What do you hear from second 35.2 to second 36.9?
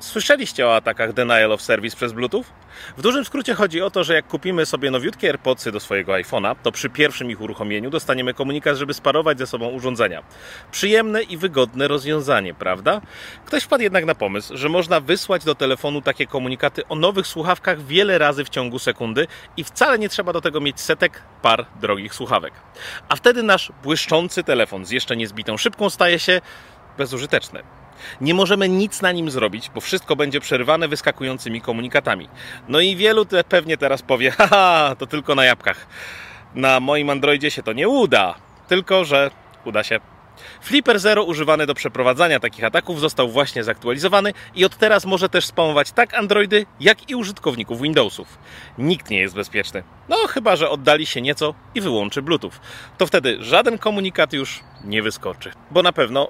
na jabłkach. Na